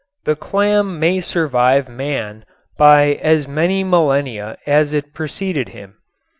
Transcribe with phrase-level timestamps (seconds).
[0.23, 2.43] The clam may survive man
[2.75, 5.97] by as many millennia as it preceded him.